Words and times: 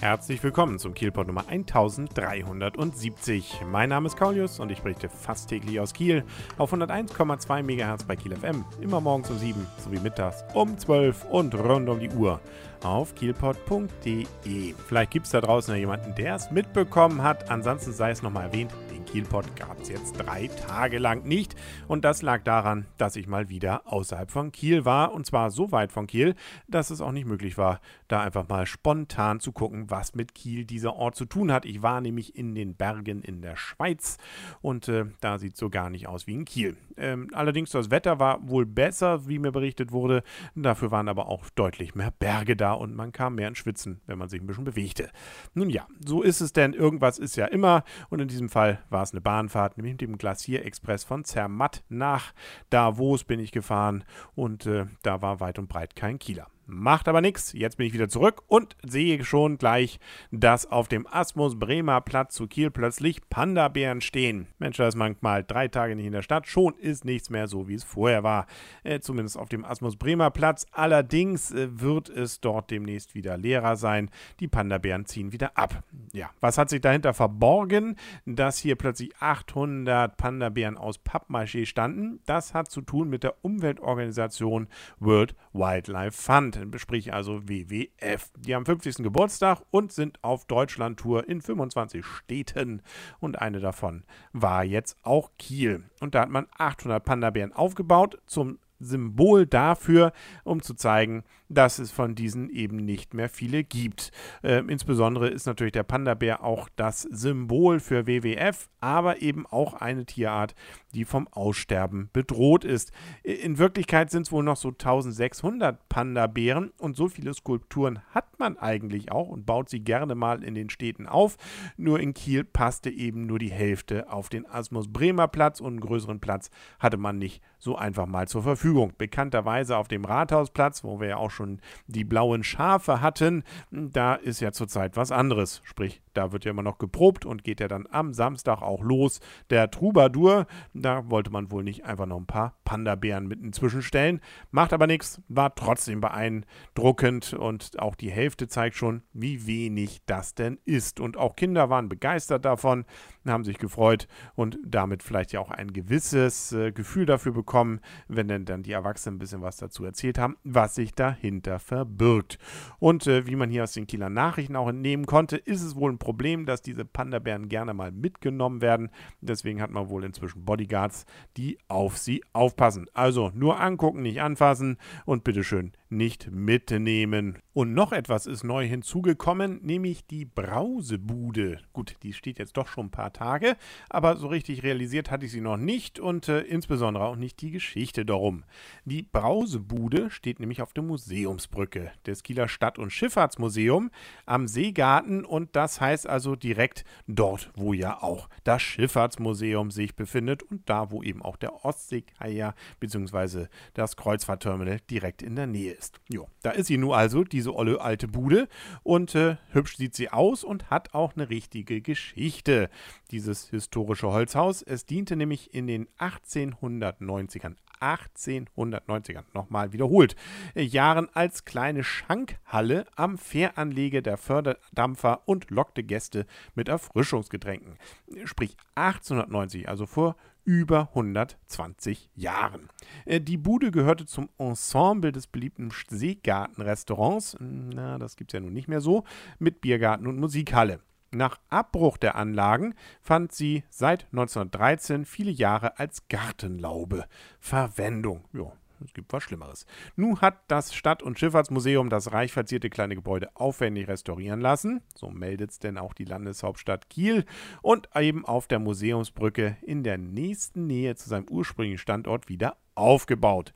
Herzlich 0.00 0.42
willkommen 0.42 0.78
zum 0.78 0.94
Kielpot 0.94 1.26
Nummer 1.26 1.46
1370. 1.46 3.60
Mein 3.70 3.90
Name 3.90 4.06
ist 4.06 4.16
Kaulius 4.16 4.58
und 4.58 4.72
ich 4.72 4.80
berichte 4.80 5.10
fast 5.10 5.50
täglich 5.50 5.78
aus 5.78 5.92
Kiel 5.92 6.24
auf 6.56 6.72
101,2 6.72 7.62
MHz 7.62 8.04
bei 8.04 8.16
Kiel 8.16 8.34
FM. 8.34 8.64
Immer 8.80 9.02
morgens 9.02 9.28
um 9.28 9.36
7 9.36 9.66
sowie 9.76 10.00
mittags 10.00 10.42
um 10.54 10.78
12 10.78 11.26
und 11.26 11.54
rund 11.54 11.90
um 11.90 12.00
die 12.00 12.08
Uhr 12.08 12.40
auf 12.82 13.14
kielpot.de. 13.14 14.74
Vielleicht 14.88 15.10
gibt 15.10 15.26
es 15.26 15.32
da 15.32 15.42
draußen 15.42 15.74
ja 15.74 15.80
jemanden, 15.80 16.14
der 16.14 16.36
es 16.36 16.50
mitbekommen 16.50 17.22
hat. 17.22 17.50
Ansonsten 17.50 17.92
sei 17.92 18.10
es 18.10 18.22
nochmal 18.22 18.46
erwähnt, 18.46 18.72
Kielpot 19.10 19.56
gab 19.56 19.80
es 19.80 19.88
jetzt 19.88 20.12
drei 20.12 20.46
Tage 20.46 20.98
lang 20.98 21.24
nicht. 21.24 21.56
Und 21.88 22.04
das 22.04 22.22
lag 22.22 22.44
daran, 22.44 22.86
dass 22.96 23.16
ich 23.16 23.26
mal 23.26 23.48
wieder 23.48 23.82
außerhalb 23.92 24.30
von 24.30 24.52
Kiel 24.52 24.84
war. 24.84 25.12
Und 25.12 25.26
zwar 25.26 25.50
so 25.50 25.72
weit 25.72 25.90
von 25.90 26.06
Kiel, 26.06 26.36
dass 26.68 26.90
es 26.90 27.00
auch 27.00 27.10
nicht 27.10 27.26
möglich 27.26 27.58
war, 27.58 27.80
da 28.06 28.20
einfach 28.22 28.48
mal 28.48 28.66
spontan 28.66 29.40
zu 29.40 29.50
gucken, 29.50 29.90
was 29.90 30.14
mit 30.14 30.32
Kiel 30.34 30.64
dieser 30.64 30.94
Ort 30.94 31.16
zu 31.16 31.24
tun 31.24 31.50
hat. 31.50 31.64
Ich 31.64 31.82
war 31.82 32.00
nämlich 32.00 32.36
in 32.36 32.54
den 32.54 32.76
Bergen 32.76 33.22
in 33.22 33.42
der 33.42 33.56
Schweiz 33.56 34.16
und 34.62 34.86
äh, 34.86 35.06
da 35.20 35.38
sieht 35.38 35.54
es 35.54 35.58
so 35.58 35.70
gar 35.70 35.90
nicht 35.90 36.06
aus 36.06 36.28
wie 36.28 36.34
in 36.34 36.44
Kiel. 36.44 36.76
Ähm, 36.96 37.30
allerdings 37.32 37.70
das 37.70 37.90
Wetter 37.90 38.20
war 38.20 38.48
wohl 38.48 38.64
besser, 38.64 39.26
wie 39.26 39.40
mir 39.40 39.50
berichtet 39.50 39.90
wurde. 39.90 40.22
Dafür 40.54 40.92
waren 40.92 41.08
aber 41.08 41.26
auch 41.26 41.48
deutlich 41.50 41.96
mehr 41.96 42.12
Berge 42.12 42.54
da 42.54 42.74
und 42.74 42.94
man 42.94 43.10
kam 43.10 43.34
mehr 43.34 43.48
ins 43.48 43.58
Schwitzen, 43.58 44.00
wenn 44.06 44.18
man 44.18 44.28
sich 44.28 44.40
ein 44.40 44.46
bisschen 44.46 44.64
bewegte. 44.64 45.10
Nun 45.54 45.68
ja, 45.68 45.88
so 46.04 46.22
ist 46.22 46.40
es 46.40 46.52
denn. 46.52 46.74
Irgendwas 46.74 47.18
ist 47.18 47.36
ja 47.36 47.46
immer 47.46 47.82
und 48.08 48.20
in 48.20 48.28
diesem 48.28 48.48
Fall 48.48 48.78
war 48.88 48.99
es 49.02 49.12
eine 49.12 49.20
Bahnfahrt, 49.20 49.76
nämlich 49.76 49.94
mit 49.94 50.00
dem 50.00 50.18
Glacier-Express 50.18 51.04
von 51.04 51.24
Zermatt 51.24 51.82
nach 51.88 52.32
Davos 52.70 53.24
bin 53.24 53.40
ich 53.40 53.52
gefahren 53.52 54.04
und 54.34 54.66
äh, 54.66 54.86
da 55.02 55.22
war 55.22 55.40
weit 55.40 55.58
und 55.58 55.68
breit 55.68 55.96
kein 55.96 56.18
Kieler. 56.18 56.48
Macht 56.70 57.08
aber 57.08 57.20
nichts. 57.20 57.52
Jetzt 57.52 57.78
bin 57.78 57.86
ich 57.86 57.92
wieder 57.92 58.08
zurück 58.08 58.42
und 58.46 58.76
sehe 58.86 59.24
schon 59.24 59.58
gleich, 59.58 59.98
dass 60.30 60.70
auf 60.70 60.86
dem 60.86 61.04
Asmus 61.06 61.58
Bremer 61.58 62.00
Platz 62.00 62.34
zu 62.34 62.46
Kiel 62.46 62.70
plötzlich 62.70 63.28
Panda-Bären 63.28 64.00
stehen. 64.00 64.46
Mensch, 64.58 64.76
da 64.76 64.86
ist 64.86 64.94
manchmal 64.94 65.42
drei 65.42 65.66
Tage 65.66 65.96
nicht 65.96 66.06
in 66.06 66.12
der 66.12 66.22
Stadt. 66.22 66.46
Schon 66.46 66.74
ist 66.74 67.04
nichts 67.04 67.28
mehr 67.28 67.48
so, 67.48 67.66
wie 67.66 67.74
es 67.74 67.82
vorher 67.82 68.22
war. 68.22 68.46
Äh, 68.84 69.00
zumindest 69.00 69.36
auf 69.36 69.48
dem 69.48 69.64
Asmus 69.64 69.96
Bremer 69.96 70.30
Platz. 70.30 70.64
Allerdings 70.70 71.50
äh, 71.50 71.68
wird 71.80 72.08
es 72.08 72.40
dort 72.40 72.70
demnächst 72.70 73.16
wieder 73.16 73.36
leerer 73.36 73.74
sein. 73.74 74.08
Die 74.38 74.48
Panda-Bären 74.48 75.06
ziehen 75.06 75.32
wieder 75.32 75.58
ab. 75.58 75.82
Ja, 76.12 76.30
was 76.40 76.56
hat 76.56 76.70
sich 76.70 76.80
dahinter 76.80 77.14
verborgen, 77.14 77.96
dass 78.26 78.58
hier 78.58 78.76
plötzlich 78.76 79.16
800 79.18 80.16
Panda-Bären 80.16 80.78
aus 80.78 81.00
Pappmaché 81.00 81.66
standen? 81.66 82.20
Das 82.26 82.54
hat 82.54 82.70
zu 82.70 82.80
tun 82.80 83.08
mit 83.10 83.24
der 83.24 83.44
Umweltorganisation 83.44 84.68
World 85.00 85.34
Wildlife 85.52 86.12
Fund 86.12 86.59
sprich 86.76 87.12
also 87.12 87.48
WWF. 87.48 88.30
Die 88.38 88.54
haben 88.54 88.66
50. 88.66 88.96
Geburtstag 88.96 89.62
und 89.70 89.92
sind 89.92 90.22
auf 90.22 90.46
Deutschland-Tour 90.46 91.28
in 91.28 91.40
25 91.40 92.04
Städten 92.04 92.82
und 93.18 93.40
eine 93.40 93.60
davon 93.60 94.04
war 94.32 94.64
jetzt 94.64 94.96
auch 95.02 95.30
Kiel. 95.38 95.84
Und 96.00 96.14
da 96.14 96.22
hat 96.22 96.30
man 96.30 96.46
800 96.56 97.04
Panda-Bären 97.04 97.52
aufgebaut 97.52 98.18
zum 98.26 98.58
Symbol 98.80 99.46
dafür, 99.46 100.12
um 100.42 100.62
zu 100.62 100.74
zeigen, 100.74 101.22
dass 101.48 101.78
es 101.78 101.90
von 101.90 102.14
diesen 102.14 102.48
eben 102.48 102.76
nicht 102.76 103.14
mehr 103.14 103.28
viele 103.28 103.62
gibt. 103.62 104.10
Äh, 104.42 104.62
insbesondere 104.66 105.28
ist 105.28 105.46
natürlich 105.46 105.72
der 105.72 105.82
Panda-Bär 105.82 106.42
auch 106.42 106.68
das 106.76 107.02
Symbol 107.02 107.78
für 107.78 108.06
WWF, 108.06 108.68
aber 108.80 109.20
eben 109.20 109.46
auch 109.46 109.74
eine 109.74 110.06
Tierart, 110.06 110.54
die 110.94 111.04
vom 111.04 111.28
Aussterben 111.28 112.10
bedroht 112.12 112.64
ist. 112.64 112.92
In 113.22 113.58
Wirklichkeit 113.58 114.10
sind 114.10 114.22
es 114.22 114.32
wohl 114.32 114.42
noch 114.42 114.56
so 114.56 114.68
1600 114.68 115.88
Panda-Bären 115.88 116.72
und 116.78 116.96
so 116.96 117.08
viele 117.08 117.32
Skulpturen 117.34 118.00
hat 118.10 118.38
man 118.38 118.58
eigentlich 118.58 119.12
auch 119.12 119.28
und 119.28 119.46
baut 119.46 119.68
sie 119.68 119.80
gerne 119.80 120.14
mal 120.14 120.42
in 120.42 120.54
den 120.54 120.70
Städten 120.70 121.06
auf. 121.06 121.36
Nur 121.76 122.00
in 122.00 122.14
Kiel 122.14 122.44
passte 122.44 122.90
eben 122.90 123.26
nur 123.26 123.38
die 123.38 123.50
Hälfte 123.50 124.10
auf 124.10 124.28
den 124.28 124.46
Asmus 124.46 124.92
Bremer 124.92 125.28
Platz 125.28 125.60
und 125.60 125.68
einen 125.68 125.80
größeren 125.80 126.20
Platz 126.20 126.50
hatte 126.78 126.96
man 126.96 127.18
nicht 127.18 127.42
so 127.58 127.76
einfach 127.76 128.06
mal 128.06 128.26
zur 128.26 128.42
Verfügung. 128.42 128.92
Bekannterweise 128.96 129.76
auf 129.76 129.86
dem 129.86 130.04
Rathausplatz, 130.04 130.82
wo 130.82 130.98
wir 130.98 131.08
ja 131.08 131.16
auch 131.18 131.30
schon 131.30 131.60
die 131.86 132.04
blauen 132.04 132.42
Schafe 132.42 133.00
hatten, 133.00 133.44
da 133.70 134.14
ist 134.14 134.40
ja 134.40 134.52
zurzeit 134.52 134.96
was 134.96 135.12
anderes. 135.12 135.60
Sprich, 135.64 136.00
da 136.14 136.32
wird 136.32 136.44
ja 136.44 136.50
immer 136.50 136.62
noch 136.62 136.78
geprobt 136.78 137.24
und 137.26 137.44
geht 137.44 137.60
ja 137.60 137.68
dann 137.68 137.86
am 137.90 138.14
Samstag 138.14 138.62
auch 138.62 138.82
los. 138.82 139.20
Der 139.50 139.70
Troubadour, 139.70 140.46
da 140.82 141.10
wollte 141.10 141.30
man 141.30 141.50
wohl 141.50 141.64
nicht 141.64 141.84
einfach 141.84 142.06
noch 142.06 142.18
ein 142.18 142.26
paar 142.26 142.56
Panda-Bären 142.64 143.26
mit 143.26 143.40
inzwischen 143.40 143.82
stellen. 143.82 144.20
Macht 144.50 144.72
aber 144.72 144.86
nichts, 144.86 145.20
war 145.28 145.54
trotzdem 145.54 146.00
beeindruckend 146.00 147.32
und 147.32 147.78
auch 147.78 147.94
die 147.94 148.10
Hälfte 148.10 148.48
zeigt 148.48 148.76
schon, 148.76 149.02
wie 149.12 149.46
wenig 149.46 150.02
das 150.06 150.34
denn 150.34 150.58
ist. 150.64 151.00
Und 151.00 151.16
auch 151.16 151.36
Kinder 151.36 151.70
waren 151.70 151.88
begeistert 151.88 152.44
davon, 152.44 152.84
haben 153.26 153.44
sich 153.44 153.58
gefreut 153.58 154.08
und 154.34 154.58
damit 154.64 155.02
vielleicht 155.02 155.32
ja 155.32 155.40
auch 155.40 155.50
ein 155.50 155.72
gewisses 155.72 156.52
äh, 156.52 156.72
Gefühl 156.72 157.06
dafür 157.06 157.32
bekommen, 157.32 157.80
wenn 158.08 158.28
denn 158.28 158.44
dann 158.44 158.62
die 158.62 158.72
Erwachsenen 158.72 159.16
ein 159.16 159.18
bisschen 159.18 159.42
was 159.42 159.56
dazu 159.56 159.84
erzählt 159.84 160.18
haben, 160.18 160.36
was 160.44 160.74
sich 160.74 160.94
dahinter 160.94 161.58
verbirgt. 161.58 162.38
Und 162.78 163.06
äh, 163.06 163.26
wie 163.26 163.36
man 163.36 163.50
hier 163.50 163.64
aus 163.64 163.72
den 163.72 163.86
Kieler 163.86 164.08
Nachrichten 164.08 164.56
auch 164.56 164.68
entnehmen 164.68 165.06
konnte, 165.06 165.36
ist 165.36 165.62
es 165.62 165.76
wohl 165.76 165.92
ein 165.92 165.98
Problem, 165.98 166.46
dass 166.46 166.62
diese 166.62 166.84
Panda-Bären 166.84 167.48
gerne 167.48 167.74
mal 167.74 167.92
mitgenommen 167.92 168.60
werden. 168.60 168.90
Deswegen 169.20 169.60
hat 169.60 169.70
man 169.70 169.88
wohl 169.88 170.04
inzwischen 170.04 170.44
Bodyguards, 170.70 171.04
die 171.36 171.58
auf 171.68 171.98
sie 171.98 172.22
aufpassen. 172.32 172.86
Also 172.94 173.30
nur 173.34 173.60
angucken, 173.60 174.02
nicht 174.02 174.22
anfassen 174.22 174.78
und 175.04 175.24
bitteschön 175.24 175.72
nicht 175.90 176.30
mitnehmen. 176.30 177.38
Und 177.52 177.74
noch 177.74 177.90
etwas 177.90 178.26
ist 178.26 178.44
neu 178.44 178.64
hinzugekommen, 178.64 179.58
nämlich 179.62 180.06
die 180.06 180.24
Brausebude. 180.24 181.58
Gut, 181.72 181.96
die 182.04 182.12
steht 182.12 182.38
jetzt 182.38 182.56
doch 182.56 182.68
schon 182.68 182.86
ein 182.86 182.90
paar 182.92 183.12
Tage, 183.12 183.56
aber 183.88 184.16
so 184.16 184.28
richtig 184.28 184.62
realisiert 184.62 185.10
hatte 185.10 185.26
ich 185.26 185.32
sie 185.32 185.40
noch 185.40 185.56
nicht 185.56 185.98
und 185.98 186.28
äh, 186.28 186.42
insbesondere 186.42 187.04
auch 187.04 187.16
nicht 187.16 187.40
die 187.40 187.50
Geschichte 187.50 188.04
darum. 188.04 188.44
Die 188.84 189.02
Brausebude 189.02 190.10
steht 190.10 190.38
nämlich 190.38 190.62
auf 190.62 190.72
der 190.74 190.84
Museumsbrücke 190.84 191.90
des 192.06 192.22
Kieler 192.22 192.46
Stadt- 192.46 192.78
und 192.78 192.92
Schifffahrtsmuseum 192.92 193.90
am 194.26 194.46
Seegarten 194.46 195.24
und 195.24 195.56
das 195.56 195.80
heißt 195.80 196.06
also 196.06 196.36
direkt 196.36 196.84
dort, 197.08 197.50
wo 197.56 197.72
ja 197.72 198.00
auch 198.00 198.28
das 198.44 198.62
Schifffahrtsmuseum 198.62 199.72
sich 199.72 199.96
befindet 199.96 200.44
und 200.44 200.70
da, 200.70 200.92
wo 200.92 201.02
eben 201.02 201.20
auch 201.20 201.36
der 201.36 201.64
Ostseekaier 201.64 202.54
bzw. 202.78 203.46
das 203.74 203.96
Kreuzfahrtterminal 203.96 204.78
direkt 204.88 205.20
in 205.20 205.34
der 205.34 205.48
Nähe 205.48 205.72
ist. 205.72 205.98
Jo, 206.08 206.28
da 206.42 206.52
ist 206.52 206.68
sie 206.68 206.78
nun 206.78 206.92
also, 206.92 207.24
diese 207.40 207.54
olle 207.54 207.80
alte 207.80 208.06
Bude 208.06 208.48
und 208.82 209.14
äh, 209.14 209.38
hübsch 209.52 209.78
sieht 209.78 209.94
sie 209.94 210.10
aus 210.10 210.44
und 210.44 210.68
hat 210.68 210.92
auch 210.92 211.14
eine 211.16 211.30
richtige 211.30 211.80
Geschichte, 211.80 212.68
dieses 213.12 213.48
historische 213.48 214.12
Holzhaus. 214.12 214.60
Es 214.60 214.84
diente 214.84 215.16
nämlich 215.16 215.54
in 215.54 215.66
den 215.66 215.88
1890ern 215.98 217.56
1890ern, 217.80 219.24
nochmal 219.32 219.72
wiederholt, 219.72 220.14
äh, 220.54 220.60
Jahren 220.60 221.08
als 221.14 221.46
kleine 221.46 221.82
Schankhalle 221.82 222.84
am 222.94 223.16
Fähranlege 223.16 224.02
der 224.02 224.18
Förderdampfer 224.18 225.22
und 225.24 225.50
lockte 225.50 225.82
Gäste 225.82 226.26
mit 226.54 226.68
Erfrischungsgetränken. 226.68 227.78
Sprich 228.26 228.54
1890, 228.74 229.66
also 229.66 229.86
vor 229.86 230.16
über 230.44 230.88
120 230.90 232.10
Jahren. 232.14 232.68
Äh, 233.04 233.20
die 233.20 233.36
Bude 233.36 233.70
gehörte 233.70 234.06
zum 234.06 234.28
Ensemble 234.38 235.12
des 235.12 235.26
beliebten 235.26 235.70
Seegartenrestaurants, 235.88 237.36
na, 237.40 237.98
das 237.98 238.16
gibt 238.16 238.32
es 238.32 238.34
ja 238.34 238.40
nun 238.40 238.52
nicht 238.52 238.68
mehr 238.68 238.80
so, 238.80 239.04
mit 239.38 239.60
Biergarten 239.60 240.06
und 240.06 240.18
Musikhalle. 240.18 240.80
Nach 241.12 241.40
Abbruch 241.48 241.96
der 241.96 242.14
Anlagen 242.14 242.74
fand 243.00 243.32
sie 243.32 243.64
seit 243.68 244.04
1913 244.12 245.04
viele 245.04 245.32
Jahre 245.32 245.78
als 245.78 246.06
Gartenlaube 246.08 247.06
Verwendung. 247.40 248.24
Ja, 248.32 248.52
es 248.84 248.94
gibt 248.94 249.12
was 249.12 249.22
Schlimmeres. 249.22 249.66
Nun 249.96 250.20
hat 250.20 250.38
das 250.48 250.74
Stadt- 250.74 251.02
und 251.02 251.18
Schifffahrtsmuseum 251.18 251.90
das 251.90 252.12
reich 252.12 252.32
verzierte 252.32 252.70
kleine 252.70 252.94
Gebäude 252.94 253.30
aufwendig 253.34 253.88
restaurieren 253.88 254.40
lassen. 254.40 254.82
So 254.94 255.10
meldet 255.10 255.50
es 255.50 255.58
denn 255.58 255.78
auch 255.78 255.94
die 255.94 256.04
Landeshauptstadt 256.04 256.90
Kiel. 256.90 257.24
Und 257.62 257.88
eben 257.96 258.24
auf 258.24 258.46
der 258.46 258.58
Museumsbrücke 258.58 259.56
in 259.62 259.82
der 259.82 259.98
nächsten 259.98 260.66
Nähe 260.66 260.94
zu 260.94 261.08
seinem 261.08 261.28
ursprünglichen 261.28 261.78
Standort 261.78 262.28
wieder 262.28 262.56
aufgebaut. 262.74 263.52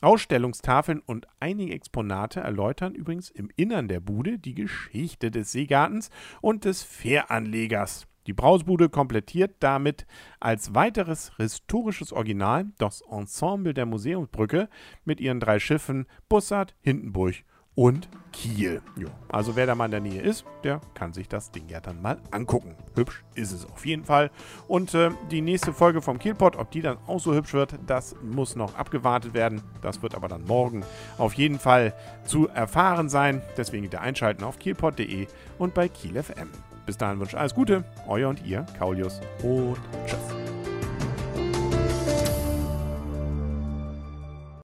Ausstellungstafeln 0.00 1.00
und 1.00 1.26
einige 1.40 1.74
Exponate 1.74 2.40
erläutern 2.40 2.94
übrigens 2.94 3.30
im 3.30 3.50
Innern 3.56 3.88
der 3.88 4.00
Bude 4.00 4.38
die 4.38 4.54
Geschichte 4.54 5.30
des 5.30 5.50
Seegartens 5.50 6.10
und 6.40 6.64
des 6.64 6.82
Fähranlegers. 6.84 8.06
Die 8.28 8.34
Brausbude 8.34 8.90
komplettiert 8.90 9.56
damit 9.60 10.06
als 10.38 10.74
weiteres 10.74 11.32
historisches 11.38 12.12
Original 12.12 12.66
das 12.76 13.00
Ensemble 13.00 13.72
der 13.72 13.86
Museumsbrücke 13.86 14.68
mit 15.06 15.18
ihren 15.18 15.40
drei 15.40 15.58
Schiffen 15.58 16.06
Bussard, 16.28 16.74
Hindenburg 16.82 17.36
und 17.74 18.10
Kiel. 18.32 18.82
Jo. 18.96 19.08
Also 19.30 19.56
wer 19.56 19.64
da 19.64 19.74
mal 19.74 19.86
in 19.86 19.92
der 19.92 20.00
Nähe 20.00 20.20
ist, 20.20 20.44
der 20.62 20.82
kann 20.92 21.14
sich 21.14 21.26
das 21.26 21.52
Ding 21.52 21.70
ja 21.70 21.80
dann 21.80 22.02
mal 22.02 22.18
angucken. 22.30 22.74
Hübsch 22.94 23.24
ist 23.34 23.52
es 23.52 23.64
auf 23.64 23.86
jeden 23.86 24.04
Fall. 24.04 24.30
Und 24.66 24.92
äh, 24.92 25.10
die 25.30 25.40
nächste 25.40 25.72
Folge 25.72 26.02
vom 26.02 26.18
Kielpot, 26.18 26.56
ob 26.56 26.70
die 26.70 26.82
dann 26.82 26.98
auch 27.06 27.20
so 27.20 27.34
hübsch 27.34 27.54
wird, 27.54 27.78
das 27.86 28.14
muss 28.20 28.56
noch 28.56 28.74
abgewartet 28.74 29.32
werden. 29.32 29.62
Das 29.80 30.02
wird 30.02 30.14
aber 30.14 30.28
dann 30.28 30.44
morgen 30.44 30.84
auf 31.16 31.32
jeden 31.32 31.58
Fall 31.58 31.94
zu 32.24 32.48
erfahren 32.48 33.08
sein. 33.08 33.40
Deswegen 33.56 33.84
wieder 33.84 34.02
einschalten 34.02 34.44
auf 34.44 34.58
kielpot.de 34.58 35.28
und 35.56 35.72
bei 35.72 35.88
Kiel 35.88 36.22
FM. 36.22 36.50
Bis 36.88 36.96
dahin 36.96 37.20
wünsche 37.20 37.36
ich 37.36 37.38
alles 37.38 37.54
Gute, 37.54 37.84
euer 38.06 38.30
und 38.30 38.46
ihr, 38.46 38.64
Kaulius 38.78 39.20
und 39.42 39.76
tschüss. 40.06 40.47